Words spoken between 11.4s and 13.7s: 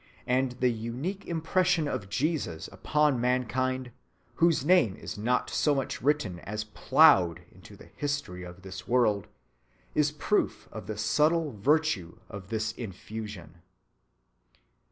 virtue of this infusion."